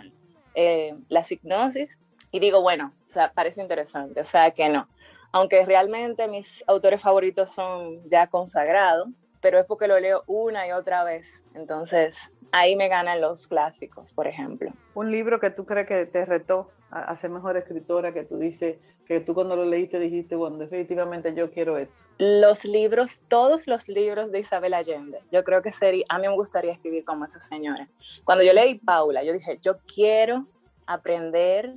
eh, 0.54 0.94
la 1.08 1.24
hipnosis 1.28 1.88
y 2.30 2.40
digo, 2.40 2.60
bueno, 2.60 2.92
parece 3.34 3.62
interesante, 3.62 4.20
o 4.20 4.24
sea 4.24 4.50
que 4.50 4.68
no. 4.68 4.88
Aunque 5.32 5.64
realmente 5.66 6.26
mis 6.28 6.46
autores 6.66 7.02
favoritos 7.02 7.50
son 7.50 8.08
ya 8.08 8.26
consagrados, 8.28 9.08
pero 9.40 9.58
es 9.58 9.66
porque 9.66 9.88
lo 9.88 9.98
leo 10.00 10.22
una 10.26 10.66
y 10.66 10.72
otra 10.72 11.04
vez. 11.04 11.26
Entonces, 11.54 12.16
ahí 12.52 12.76
me 12.76 12.88
ganan 12.88 13.20
los 13.20 13.46
clásicos, 13.46 14.12
por 14.12 14.26
ejemplo. 14.26 14.70
Un 14.94 15.10
libro 15.10 15.40
que 15.40 15.50
tú 15.50 15.64
crees 15.64 15.86
que 15.86 16.06
te 16.06 16.24
retó 16.24 16.70
a, 16.90 17.16
ser 17.16 17.30
mejor 17.30 17.56
escritora, 17.56 18.12
que 18.12 18.24
tú 18.24 18.38
dices, 18.38 18.78
que 19.06 19.20
tú 19.20 19.34
cuando 19.34 19.56
lo 19.56 19.64
leíste 19.64 19.98
dijiste, 19.98 20.36
bueno, 20.36 20.56
definitivamente 20.56 21.34
yo 21.34 21.50
quiero 21.50 21.76
esto. 21.76 22.02
Los 22.18 22.64
libros, 22.64 23.18
todos 23.28 23.66
los 23.66 23.86
libros 23.88 24.32
de 24.32 24.40
Isabel 24.40 24.74
Allende, 24.74 25.20
yo 25.30 25.44
creo 25.44 25.62
que 25.62 25.72
sería, 25.72 26.04
a 26.08 26.18
mí 26.18 26.26
me 26.26 26.34
gustaría 26.34 26.72
escribir 26.72 27.04
como 27.04 27.24
esa 27.24 27.40
señora. 27.40 27.88
Cuando 28.24 28.44
yo 28.44 28.52
leí 28.52 28.76
Paula, 28.76 29.22
yo 29.22 29.32
dije, 29.32 29.58
yo 29.60 29.78
quiero 29.92 30.46
aprender, 30.86 31.74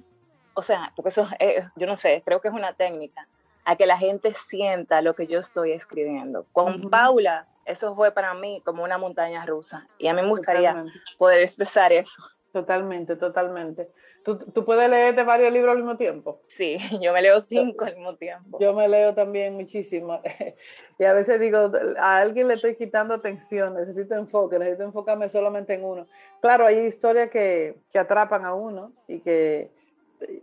o 0.54 0.62
sea, 0.62 0.94
porque 0.96 1.10
eso, 1.10 1.28
yo 1.76 1.88
no 1.88 1.98
sé, 1.98 2.22
creo 2.26 2.40
que 2.40 2.48
es 2.48 2.54
una 2.54 2.74
técnica, 2.74 3.28
a 3.66 3.76
que 3.76 3.86
la 3.86 3.98
gente 3.98 4.34
sienta 4.50 5.02
lo 5.02 5.16
que 5.16 5.28
yo 5.28 5.40
estoy 5.40 5.72
escribiendo. 5.72 6.46
Con 6.52 6.90
Paula, 6.90 7.48
eso 7.66 7.96
fue 7.96 8.12
para 8.12 8.34
mí 8.34 8.62
como 8.66 8.84
una 8.84 8.98
montaña 8.98 9.46
rusa 9.46 9.88
y 9.98 10.08
a 10.08 10.14
mí 10.14 10.22
me 10.22 10.28
gustaría 10.28 10.86
poder 11.18 11.42
expresar 11.42 11.94
eso. 11.94 12.22
Totalmente, 12.52 13.16
totalmente. 13.16 13.90
¿Tú, 14.24 14.38
¿Tú, 14.38 14.66
puedes 14.66 14.88
leerte 14.90 15.24
varios 15.24 15.52
libros 15.52 15.72
al 15.72 15.78
mismo 15.78 15.98
tiempo? 15.98 16.42
Sí, 16.58 16.78
yo 17.02 17.14
me 17.14 17.22
leo 17.22 17.42
cinco 17.42 17.86
al 17.86 17.96
mismo 17.96 18.16
tiempo. 18.16 18.60
Yo 18.60 18.74
me 18.74 18.88
leo 18.88 19.14
también 19.14 19.56
muchísimo. 19.56 20.22
y 21.00 21.04
a 21.06 21.14
veces 21.14 21.40
digo, 21.40 21.72
a 21.98 22.18
alguien 22.18 22.48
le 22.48 22.56
estoy 22.56 22.76
quitando 22.76 23.14
atención, 23.14 23.74
necesito 23.74 24.16
enfoque, 24.16 24.60
necesito 24.60 24.84
enfocarme 24.84 25.30
solamente 25.30 25.74
en 25.74 25.86
uno. 25.86 26.08
Claro, 26.42 26.66
hay 26.66 26.80
historias 26.80 27.32
que, 27.32 27.78
que 27.92 28.00
atrapan 28.00 28.46
a 28.46 28.54
uno 28.54 28.92
y 29.08 29.22
que 29.22 29.72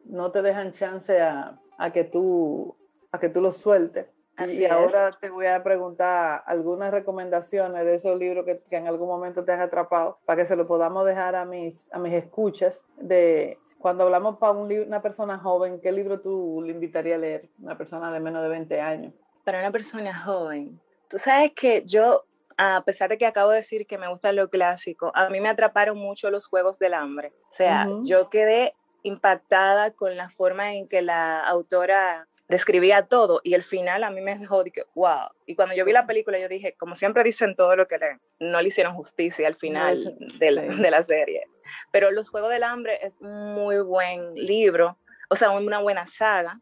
no 0.04 0.32
te 0.32 0.42
dejan 0.42 0.72
chance 0.72 1.20
a, 1.20 1.58
a 1.76 1.92
que, 1.92 2.04
tú, 2.04 2.74
a 3.12 3.18
que 3.18 3.28
tú 3.28 3.40
lo 3.40 3.52
sueltes 3.52 4.06
y 4.46 4.64
ahora 4.66 5.16
te 5.20 5.30
voy 5.30 5.46
a 5.46 5.62
preguntar 5.62 6.42
algunas 6.46 6.92
recomendaciones 6.92 7.84
de 7.84 7.94
esos 7.96 8.16
libros 8.18 8.44
que, 8.44 8.62
en 8.70 8.86
algún 8.86 9.08
momento 9.08 9.44
te 9.44 9.52
han 9.52 9.60
atrapado 9.60 10.18
para 10.24 10.42
que 10.42 10.48
se 10.48 10.54
lo 10.54 10.66
podamos 10.66 11.04
dejar 11.06 11.34
a 11.34 11.44
mis, 11.44 11.92
a 11.92 11.98
mis 11.98 12.12
escuchas 12.12 12.84
de 12.96 13.58
cuando 13.78 14.04
hablamos 14.04 14.38
para 14.38 14.52
un, 14.52 14.72
una 14.72 15.02
persona 15.02 15.38
joven, 15.38 15.80
¿qué 15.80 15.90
libro 15.92 16.20
tú 16.20 16.62
le 16.64 16.72
invitarías 16.72 17.16
a 17.16 17.20
leer? 17.20 17.48
Una 17.60 17.76
persona 17.76 18.12
de 18.12 18.20
menos 18.20 18.42
de 18.42 18.48
20 18.48 18.80
años. 18.80 19.12
Para 19.44 19.60
una 19.60 19.70
persona 19.70 20.16
joven. 20.20 20.80
Tú 21.08 21.18
sabes 21.18 21.52
que 21.54 21.82
yo, 21.86 22.24
a 22.56 22.82
pesar 22.84 23.08
de 23.08 23.18
que 23.18 23.26
acabo 23.26 23.50
de 23.50 23.56
decir 23.56 23.86
que 23.86 23.98
me 23.98 24.08
gusta 24.08 24.32
lo 24.32 24.50
clásico, 24.50 25.10
a 25.14 25.28
mí 25.30 25.40
me 25.40 25.48
atraparon 25.48 25.96
mucho 25.96 26.30
los 26.30 26.46
Juegos 26.46 26.78
del 26.78 26.94
Hambre. 26.94 27.32
O 27.50 27.52
sea, 27.52 27.86
yo 28.02 28.30
quedé 28.30 28.74
impactada 29.04 29.92
con 29.92 30.16
la 30.16 30.28
forma 30.30 30.74
en 30.74 30.88
que 30.88 31.02
la 31.02 31.40
autora 31.40 32.27
describía 32.48 33.06
todo 33.06 33.40
y 33.44 33.54
el 33.54 33.62
final 33.62 34.04
a 34.04 34.10
mí 34.10 34.20
me 34.20 34.36
dejó 34.38 34.64
de 34.64 34.70
que, 34.70 34.84
wow. 34.94 35.28
Y 35.46 35.54
cuando 35.54 35.74
yo 35.74 35.84
vi 35.84 35.92
la 35.92 36.06
película 36.06 36.38
yo 36.38 36.48
dije, 36.48 36.74
como 36.78 36.94
siempre 36.94 37.22
dicen 37.22 37.54
todo 37.54 37.76
lo 37.76 37.86
que 37.86 37.98
leen, 37.98 38.20
no 38.40 38.60
le 38.60 38.68
hicieron 38.68 38.94
justicia 38.94 39.46
al 39.46 39.56
final 39.56 40.16
de, 40.38 40.50
la, 40.50 40.62
de 40.62 40.90
la 40.90 41.02
serie. 41.02 41.46
Pero 41.92 42.10
Los 42.10 42.30
Juegos 42.30 42.50
del 42.50 42.62
Hambre 42.62 42.98
es 43.02 43.20
muy 43.20 43.78
buen 43.80 44.34
libro, 44.34 44.98
o 45.28 45.36
sea, 45.36 45.50
una 45.50 45.80
buena 45.80 46.06
saga. 46.06 46.60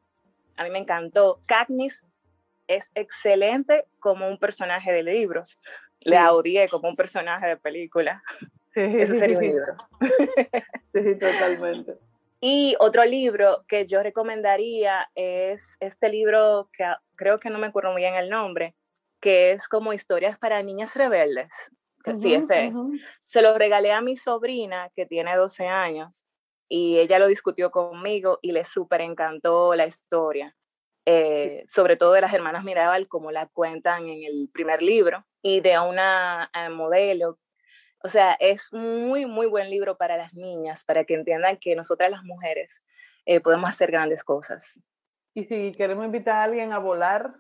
A 0.56 0.64
mí 0.64 0.70
me 0.70 0.78
encantó. 0.78 1.40
Katniss 1.46 2.02
es 2.66 2.90
excelente 2.94 3.84
como 4.00 4.28
un 4.28 4.38
personaje 4.38 4.92
de 4.92 5.02
libros. 5.02 5.58
Le 6.00 6.18
odié 6.28 6.68
como 6.68 6.88
un 6.88 6.96
personaje 6.96 7.46
de 7.46 7.56
película. 7.56 8.22
Ese 8.74 9.18
sería 9.18 9.38
un 9.38 9.44
libro. 9.44 9.76
Sí, 10.92 11.14
totalmente. 11.18 11.92
Y 12.40 12.76
otro 12.80 13.04
libro 13.04 13.64
que 13.66 13.86
yo 13.86 14.02
recomendaría 14.02 15.08
es 15.14 15.66
este 15.80 16.08
libro 16.08 16.68
que 16.72 16.84
creo 17.16 17.40
que 17.40 17.50
no 17.50 17.58
me 17.58 17.68
acuerdo 17.68 17.92
muy 17.92 18.02
bien 18.02 18.14
el 18.14 18.28
nombre, 18.28 18.74
que 19.20 19.52
es 19.52 19.68
como 19.68 19.92
historias 19.92 20.38
para 20.38 20.62
niñas 20.62 20.94
rebeldes. 20.94 21.50
sí, 22.20 22.34
ese 22.34 22.66
es. 22.66 22.74
Se 23.20 23.42
lo 23.42 23.56
regalé 23.56 23.92
a 23.92 24.00
mi 24.00 24.16
sobrina 24.16 24.90
que 24.94 25.06
tiene 25.06 25.34
12 25.34 25.66
años 25.66 26.24
y 26.68 26.98
ella 26.98 27.18
lo 27.18 27.26
discutió 27.28 27.70
conmigo 27.70 28.38
y 28.42 28.52
le 28.52 28.64
súper 28.64 29.00
encantó 29.00 29.74
la 29.74 29.86
historia. 29.86 30.54
Eh, 31.08 31.64
sobre 31.68 31.96
todo 31.96 32.12
de 32.12 32.20
las 32.20 32.34
hermanas 32.34 32.64
Mirabal, 32.64 33.06
como 33.06 33.30
la 33.30 33.46
cuentan 33.46 34.08
en 34.08 34.24
el 34.24 34.50
primer 34.52 34.82
libro, 34.82 35.24
y 35.40 35.60
de 35.60 35.78
una 35.78 36.50
eh, 36.52 36.68
modelo 36.68 37.38
o 38.02 38.08
sea, 38.08 38.34
es 38.34 38.72
muy, 38.72 39.26
muy 39.26 39.46
buen 39.46 39.70
libro 39.70 39.96
para 39.96 40.16
las 40.16 40.34
niñas, 40.34 40.84
para 40.84 41.04
que 41.04 41.14
entiendan 41.14 41.58
que 41.58 41.74
nosotras 41.74 42.10
las 42.10 42.22
mujeres 42.22 42.82
eh, 43.24 43.40
podemos 43.40 43.70
hacer 43.70 43.90
grandes 43.90 44.22
cosas. 44.22 44.80
Y 45.34 45.44
si 45.44 45.72
queremos 45.72 46.04
invitar 46.04 46.36
a 46.36 46.42
alguien 46.44 46.72
a 46.72 46.78
volar. 46.78 47.34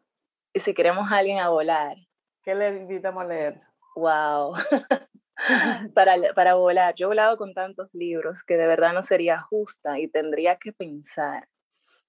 Y 0.52 0.60
si 0.60 0.74
queremos 0.74 1.10
a 1.10 1.18
alguien 1.18 1.38
a 1.38 1.50
volar. 1.50 1.96
¿Qué 2.42 2.54
le 2.54 2.68
invitamos 2.76 3.24
a 3.24 3.26
leer? 3.26 3.60
Wow. 3.94 4.54
para, 5.94 6.16
para 6.34 6.54
volar. 6.54 6.94
Yo 6.94 7.06
he 7.06 7.08
volado 7.08 7.36
con 7.36 7.54
tantos 7.54 7.92
libros 7.94 8.42
que 8.42 8.56
de 8.56 8.66
verdad 8.66 8.92
no 8.92 9.02
sería 9.02 9.38
justa 9.40 9.98
y 9.98 10.08
tendría 10.08 10.56
que 10.56 10.72
pensar. 10.72 11.48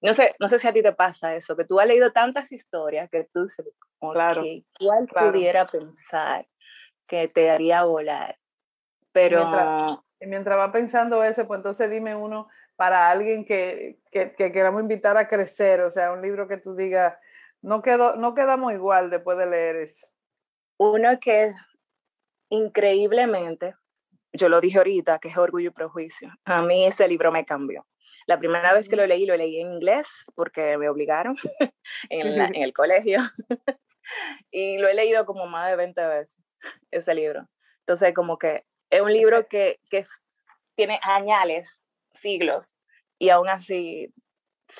No 0.00 0.14
sé, 0.14 0.36
no 0.38 0.46
sé 0.46 0.58
si 0.58 0.68
a 0.68 0.72
ti 0.72 0.82
te 0.82 0.92
pasa 0.92 1.34
eso, 1.34 1.56
que 1.56 1.64
tú 1.64 1.80
has 1.80 1.88
leído 1.88 2.12
tantas 2.12 2.52
historias 2.52 3.10
que 3.10 3.28
tú 3.32 3.46
claro, 4.12 4.44
¿cuál 4.78 5.08
pudiera 5.08 5.66
pensar 5.66 6.46
que 7.08 7.28
te 7.28 7.50
haría 7.50 7.82
volar? 7.84 8.38
Pero... 9.12 9.38
Mientras, 9.38 9.98
mientras 10.20 10.58
va 10.58 10.72
pensando 10.72 11.24
ese, 11.24 11.44
pues 11.44 11.58
entonces 11.58 11.90
dime 11.90 12.14
uno 12.14 12.48
para 12.76 13.10
alguien 13.10 13.44
que, 13.44 13.98
que, 14.12 14.32
queramos 14.36 14.82
invitar 14.82 15.16
a 15.16 15.26
crecer, 15.26 15.80
o 15.80 15.90
sea, 15.90 16.12
un 16.12 16.22
libro 16.22 16.46
que 16.46 16.58
tú 16.58 16.76
digas, 16.76 17.18
no, 17.60 17.82
quedó, 17.82 18.14
no 18.14 18.34
quedamos 18.34 18.72
igual 18.72 19.10
después 19.10 19.36
de 19.36 19.46
leer 19.46 19.76
eso. 19.76 20.06
Uno 20.78 21.18
que 21.18 21.52
increíblemente, 22.50 23.74
yo 24.32 24.48
lo 24.48 24.60
dije 24.60 24.78
ahorita, 24.78 25.18
que 25.18 25.26
es 25.26 25.36
Orgullo 25.36 25.70
y 25.70 25.72
Prejuicio. 25.72 26.30
A 26.44 26.62
mí 26.62 26.86
ese 26.86 27.08
libro 27.08 27.32
me 27.32 27.44
cambió. 27.44 27.84
La 28.28 28.38
primera 28.38 28.72
vez 28.72 28.88
que 28.88 28.94
lo 28.94 29.06
leí, 29.06 29.26
lo 29.26 29.36
leí 29.36 29.60
en 29.60 29.72
inglés 29.72 30.06
porque 30.36 30.78
me 30.78 30.88
obligaron 30.88 31.36
en, 32.10 32.40
en 32.54 32.62
el 32.62 32.72
colegio. 32.72 33.18
y 34.52 34.78
lo 34.78 34.86
he 34.86 34.94
leído 34.94 35.26
como 35.26 35.48
más 35.48 35.68
de 35.70 35.76
20 35.76 36.06
veces, 36.06 36.44
ese 36.90 37.14
libro. 37.14 37.48
Entonces, 37.80 38.14
como 38.14 38.38
que 38.38 38.64
es 38.90 39.00
un 39.00 39.12
libro 39.12 39.46
que, 39.48 39.80
que 39.90 40.06
tiene 40.74 41.00
añales, 41.02 41.78
siglos, 42.12 42.74
y 43.18 43.30
aún 43.30 43.48
así 43.48 44.12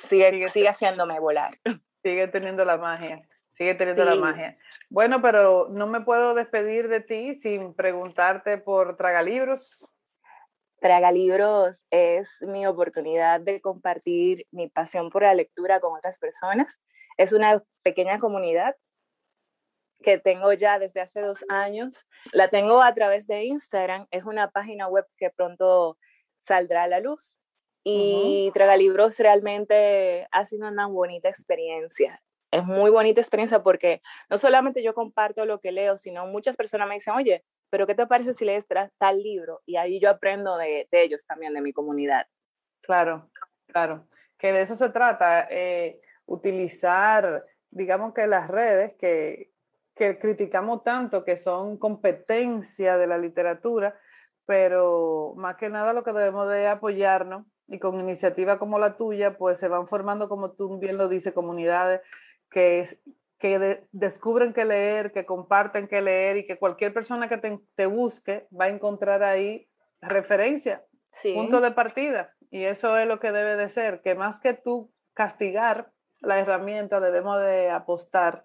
sigue, 0.05 0.49
sigue 0.49 0.69
haciéndome 0.69 1.19
volar. 1.21 1.59
Sigue 2.05 2.29
teniendo 2.29 2.65
la 2.65 2.77
magia, 2.77 3.21
sigue 3.51 3.75
teniendo 3.75 4.05
la 4.05 4.15
magia. 4.15 4.57
Bueno, 4.89 5.21
pero 5.21 5.67
no 5.69 5.89
me 5.89 6.01
puedo 6.01 6.33
despedir 6.33 6.89
de 6.89 7.01
ti 7.01 7.35
sin 7.35 7.75
preguntarte 7.75 8.57
por 8.57 8.97
Tragalibros. 8.97 9.91
Tragalibros 10.81 11.77
es 11.91 12.29
mi 12.41 12.69
oportunidad 12.69 13.41
de 13.41 13.61
compartir 13.61 14.47
mi 14.53 14.69
pasión 14.69 15.11
por 15.11 15.23
la 15.23 15.35
lectura 15.35 15.81
con 15.81 15.93
otras 15.99 16.19
personas. 16.19 16.81
Es 17.17 17.33
una 17.33 17.61
pequeña 17.83 18.21
comunidad 18.21 18.77
que 20.03 20.19
tengo 20.19 20.53
ya 20.53 20.79
desde 20.79 21.01
hace 21.01 21.21
dos 21.21 21.45
años. 21.49 22.07
La 22.33 22.49
tengo 22.49 22.83
a 22.83 22.95
través 22.95 23.27
de 23.27 23.45
Instagram. 23.45 24.07
Es 24.11 24.25
una 24.25 24.51
página 24.51 24.89
web 24.89 25.07
que 25.17 25.31
pronto 25.31 25.99
saldrá 26.39 26.85
a 26.85 26.89
la 26.89 27.01
luz. 27.01 27.37
Y 27.85 28.51
Tragalibros 28.53 29.19
realmente 29.19 30.27
ha 30.31 30.45
sido 30.45 30.69
una 30.69 30.87
bonita 30.87 31.29
experiencia. 31.29 32.21
Es 32.51 32.65
muy 32.65 32.91
bonita 32.91 33.21
experiencia 33.21 33.63
porque 33.63 34.03
no 34.29 34.39
solamente 34.39 34.83
yo 34.83 34.95
comparto 34.95 35.45
lo 35.45 35.61
que 35.61 35.73
leo, 35.73 35.97
sino 35.97 36.27
muchas 36.27 36.57
personas 36.57 36.89
me 36.89 36.95
dicen, 36.95 37.15
oye, 37.15 37.45
pero 37.71 37.87
¿qué 37.87 37.95
te 37.95 38.07
parece 38.07 38.33
si 38.33 38.45
lees 38.45 38.67
tal 38.99 39.23
libro? 39.23 39.63
Y 39.67 39.77
ahí 39.77 40.01
yo 40.01 40.11
aprendo 40.11 40.57
de, 40.57 40.87
ellos 40.93 41.25
también, 41.27 41.55
de 41.55 41.61
mi 41.61 41.73
comunidad. 41.73 42.27
Claro, 42.83 43.31
claro. 43.67 44.07
Que 44.39 44.53
de 44.53 44.63
eso 44.63 44.77
se 44.77 44.89
trata, 44.91 45.47
eh, 45.51 46.01
utilizar, 46.27 47.45
digamos 47.71 48.15
que 48.15 48.27
las 48.27 48.49
redes 48.49 48.95
que, 48.99 49.51
que 49.99 50.19
criticamos 50.19 50.85
tanto, 50.85 51.25
que 51.25 51.37
son 51.37 51.77
competencia 51.77 52.97
de 52.97 53.07
la 53.07 53.19
literatura, 53.19 53.99
pero 54.47 55.35
más 55.37 55.57
que 55.57 55.69
nada 55.69 55.93
lo 55.93 56.05
que 56.05 56.13
debemos 56.13 56.49
de 56.49 56.69
apoyarnos 56.69 57.45
y 57.67 57.79
con 57.79 58.01
iniciativas 58.01 58.59
como 58.59 58.79
la 58.79 58.97
tuya, 58.97 59.37
pues 59.37 59.59
se 59.59 59.69
van 59.69 59.89
formando, 59.89 60.29
como 60.29 60.53
tú 60.53 60.79
bien 60.79 60.97
lo 60.97 61.09
dices, 61.09 61.35
comunidades 61.35 62.01
que, 62.51 62.89
que 63.39 63.83
descubren 63.93 64.55
qué 64.55 64.65
leer, 64.65 65.13
que 65.13 65.27
comparten 65.27 65.89
qué 65.89 66.01
leer 66.01 66.39
y 66.39 66.47
que 66.47 66.59
cualquier 66.59 66.95
persona 66.95 67.29
que 67.29 67.37
te, 67.37 67.59
te 67.75 67.87
busque 67.87 68.47
va 68.59 68.67
a 68.67 68.71
encontrar 68.71 69.23
ahí 69.23 69.69
referencia, 70.01 70.85
punto 71.35 71.61
de 71.61 71.73
partida. 71.73 72.33
Y 72.51 72.65
eso 72.65 72.97
es 72.97 73.07
lo 73.07 73.21
que 73.21 73.33
debe 73.33 73.57
de 73.57 73.69
ser, 73.69 74.01
que 74.01 74.15
más 74.15 74.41
que 74.41 74.55
tú 74.55 74.91
castigar 75.13 75.91
la 76.21 76.39
herramienta, 76.39 77.01
debemos 77.01 77.39
de 77.41 77.69
apostar 77.69 78.45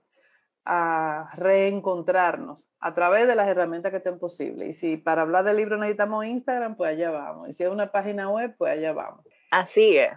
a 0.65 1.29
reencontrarnos 1.35 2.67
a 2.79 2.93
través 2.93 3.27
de 3.27 3.35
las 3.35 3.47
herramientas 3.47 3.91
que 3.91 3.97
estén 3.97 4.19
posibles. 4.19 4.69
Y 4.69 4.73
si 4.73 4.97
para 4.97 5.23
hablar 5.23 5.43
del 5.43 5.57
libro 5.57 5.77
necesitamos 5.77 6.25
Instagram, 6.25 6.75
pues 6.75 6.91
allá 6.91 7.11
vamos. 7.11 7.49
Y 7.49 7.53
si 7.53 7.63
es 7.63 7.69
una 7.69 7.91
página 7.91 8.29
web, 8.29 8.55
pues 8.57 8.73
allá 8.73 8.93
vamos. 8.93 9.25
Así 9.51 9.97
es. 9.97 10.13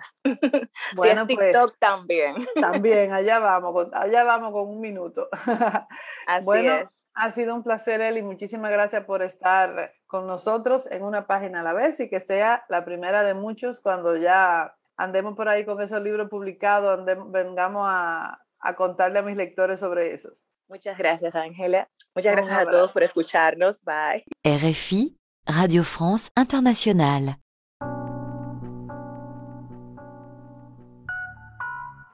Bueno, 0.95 1.27
si 1.27 1.33
es 1.33 1.37
pues, 1.37 1.53
TikTok 1.53 1.79
también. 1.79 2.37
También, 2.61 3.13
allá 3.13 3.39
vamos, 3.39 3.89
allá 3.93 4.25
vamos 4.25 4.53
con 4.53 4.69
un 4.69 4.81
minuto. 4.81 5.29
Así 6.27 6.67
es. 6.67 6.89
Ha 7.15 7.31
sido 7.31 7.55
un 7.55 7.63
placer, 7.63 8.01
Eli. 8.01 8.23
Muchísimas 8.23 8.71
gracias 8.71 9.05
por 9.05 9.23
estar 9.23 9.93
con 10.07 10.27
nosotros 10.27 10.87
en 10.91 11.03
una 11.03 11.27
página 11.27 11.61
a 11.61 11.63
la 11.65 11.73
vez 11.73 11.99
y 11.99 12.11
que 12.11 12.21
sea 12.21 12.65
la 12.69 12.85
primera 12.85 13.23
de 13.23 13.35
muchos 13.35 13.81
cuando 13.81 14.17
ya 14.17 14.75
andemos 14.97 15.35
por 15.35 15.49
ahí 15.49 15.65
con 15.65 15.81
esos 15.81 16.03
libros 16.03 16.29
publicados, 16.29 17.05
vengamos 17.31 17.87
a, 17.89 18.39
a 18.61 18.75
contarle 18.75 19.19
a 19.19 19.23
mis 19.23 19.37
lectores 19.37 19.81
sobre 19.81 20.13
esos. 20.15 20.45
Muchas 20.69 20.99
gracias, 20.99 21.35
Ángela. 21.35 21.89
Muchas 22.15 22.33
gracias 22.33 22.59
a 22.59 22.65
todos 22.65 22.93
por 22.93 23.03
escucharnos. 23.03 23.83
Bye. 23.85 24.25
RFI, 24.45 25.17
Radio 25.47 25.85
France 25.85 26.31
Internationale. 26.37 27.37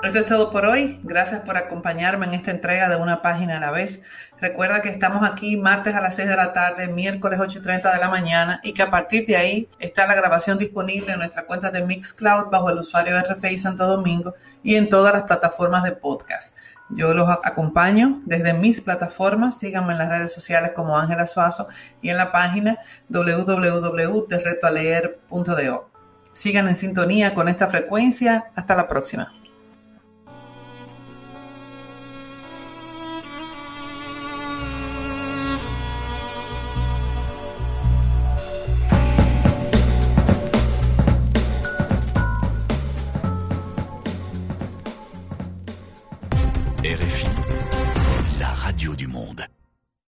Esto 0.03 0.19
es 0.19 0.27
todo 0.27 0.51
por 0.51 0.67
hoy. 0.67 0.99
Gracias 1.05 1.43
por 1.43 1.57
acompañarme 1.57 2.27
en 2.27 2.35
esta 2.35 2.51
entrega 2.51 2.89
de 2.89 2.97
una 2.97 3.23
página 3.23 3.59
a 3.59 3.61
la 3.61 3.71
vez. 3.71 4.03
Recuerda 4.41 4.83
que 4.83 4.89
estamos 4.89 5.23
aquí 5.23 5.57
martes 5.57 5.95
a 5.95 6.01
las 6.01 6.17
6 6.17 6.29
de 6.29 6.35
la 6.35 6.53
tarde, 6.53 6.89
miércoles 6.89 7.39
8 7.41 7.61
y 7.61 7.63
30 7.63 7.95
de 7.95 8.01
la 8.01 8.09
mañana 8.09 8.59
y 8.65 8.75
que 8.75 8.83
a 8.83 8.91
partir 8.91 9.25
de 9.27 9.37
ahí 9.37 9.69
está 9.79 10.09
la 10.09 10.17
grabación 10.17 10.59
disponible 10.59 11.13
en 11.13 11.21
nuestra 11.21 11.47
cuenta 11.47 11.71
de 11.71 11.87
Mixcloud 11.87 12.47
bajo 12.51 12.69
el 12.69 12.79
usuario 12.79 13.17
RFI 13.21 13.57
Santo 13.57 13.87
Domingo 13.87 14.35
y 14.65 14.75
en 14.75 14.89
todas 14.89 15.13
las 15.13 15.23
plataformas 15.23 15.85
de 15.85 15.93
podcast. 15.93 16.59
Yo 16.91 17.15
los 17.15 17.31
acompaño 17.31 18.19
desde 18.25 18.55
mis 18.55 18.81
plataformas. 18.81 19.61
Síganme 19.61 19.93
en 19.93 19.99
las 19.99 20.09
redes 20.09 20.33
sociales 20.33 20.73
como 20.75 20.99
Ángela 20.99 21.29
Suazo 21.29 21.69
y 22.01 22.09
en 22.09 22.17
la 22.17 22.33
página 22.33 22.77
www.derretoaleer.do. 23.09 25.91
Sigan 26.33 26.67
en 26.67 26.75
sintonía 26.75 27.35
con 27.35 27.47
esta 27.47 27.69
frecuencia. 27.69 28.47
Hasta 28.57 28.75
la 28.75 28.89
próxima. 28.89 29.33